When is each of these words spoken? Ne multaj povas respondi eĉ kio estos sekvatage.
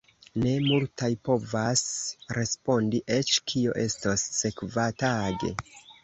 Ne 0.43 0.51
multaj 0.67 1.09
povas 1.27 1.83
respondi 2.37 3.01
eĉ 3.17 3.29
kio 3.51 3.75
estos 3.83 4.23
sekvatage. 4.39 5.53